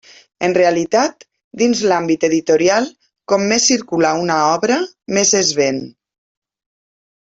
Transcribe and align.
En 0.45 0.53
realitat, 0.57 1.25
dins 1.63 1.83
l'àmbit 1.91 2.27
editorial, 2.29 2.89
com 3.35 3.47
més 3.53 3.71
circula 3.75 4.17
una 4.25 4.41
obra, 4.57 4.83
més 5.21 5.39
es 5.45 5.57
ven. 5.63 5.83